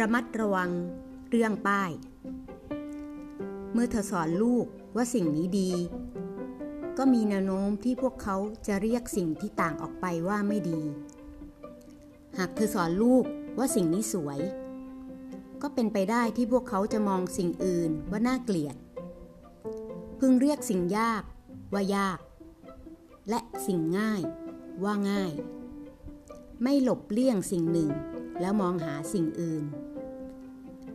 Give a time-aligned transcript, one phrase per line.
[0.00, 0.70] ระมัดระวัง
[1.30, 1.90] เรื่องป้าย
[3.72, 5.70] เมื่อเธอสอนลูกว่าสิ่งนี้ดี
[6.98, 10.80] ก็มีแนวโน้มที่พวกเขาจะเรียกสิ่งที่ต่างออกไปว่าไม่ดี
[12.38, 13.24] หากเธอสอนลูก
[13.58, 14.40] ว่าสิ่งนี้สวย
[15.62, 18.76] ก็เป็นไปได้ที่พวกเขาจะมองสิ่งอื่นว่าน่าเกลียด
[20.18, 21.22] พึงเรียกสิ่งยาก
[21.74, 22.18] ว่ายาก
[23.28, 24.22] และสิ่งง่าย
[24.84, 25.32] ว่าง่าย
[26.62, 27.90] ไม่หลบเลี่ยงสิ่งหนึ่ง
[28.40, 29.64] แล้วมองหาสิ่งอื่น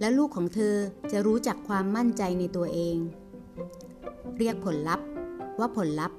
[0.00, 0.76] และลูกของเธอ
[1.12, 2.96] จะรู้จักความมั่นใจในตัวเอง
[4.38, 5.06] เรียกผลลัพธ์
[5.58, 6.18] ว่าผลลัพธ์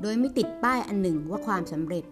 [0.00, 2.04] โดยไม่ติดป้ายอันหนึ่งว่าความสำเร็จ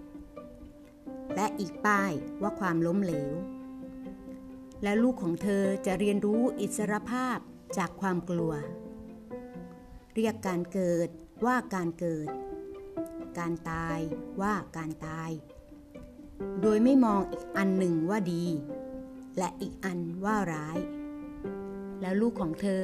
[1.36, 3.32] และอีกป้ายว่าความล้มเหลว
[4.82, 7.38] และลูกของเธอจะเรียนรู้อิสรภาพ
[7.78, 8.52] จากความกลัว
[10.14, 11.08] เรียกการเกิด
[11.46, 12.28] ว่าการเกิด
[13.38, 13.98] การตาย
[14.42, 15.30] ว่าการตาย
[16.62, 18.44] โดยไม่มองอีกอันหนึ่งว่าดี
[19.38, 20.78] และอีกอันว่าร้าย
[22.00, 22.82] แล้วลูกของเธอ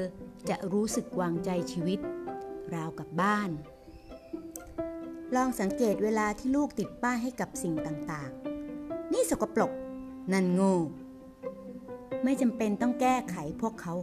[0.48, 2.00] จะรู้สึกวางใจชีวิต
[2.74, 3.50] ราวกับบ้าน
[5.34, 9.72] ลองสังเกตเวลาที่ลูกติดป้ายให้กับสิ่งต่างๆ นี่สกปรก
[10.32, 10.76] นั่นโง่
[12.24, 13.94] ไม่จำเป็นต้องแก้ไขพวกเขา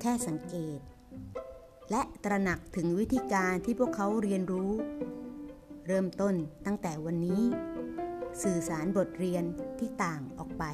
[0.00, 0.78] แค่สังเกต
[1.90, 4.72] และตระหนักถึงวิธีการที่พวกเขาเรียนรู้
[5.86, 6.34] เริ่มต้น
[6.66, 7.42] ตั้งแต่วันนี้
[8.40, 9.44] สื่อสารบทเรียน
[9.78, 10.64] ที่ต่างออกไป